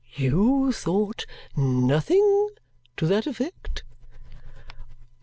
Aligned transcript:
You 0.15 0.71
thought 0.71 1.27
nothing 1.55 2.49
to 2.97 3.05
that 3.05 3.27
effect?" 3.27 3.83